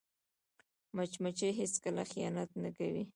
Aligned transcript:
مچمچۍ 0.95 1.49
هیڅکله 1.59 2.03
خیانت 2.11 2.49
نه 2.63 2.69
کوي 2.77 3.03